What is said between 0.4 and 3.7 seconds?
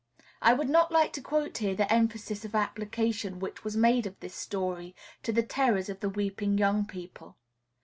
I would not like to quote here the emphasis of application which